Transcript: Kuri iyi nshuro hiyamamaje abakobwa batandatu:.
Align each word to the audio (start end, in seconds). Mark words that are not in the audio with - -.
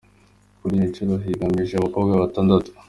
Kuri 0.59 0.73
iyi 0.75 0.89
nshuro 0.91 1.13
hiyamamaje 1.23 1.73
abakobwa 1.75 2.21
batandatu:. 2.23 2.69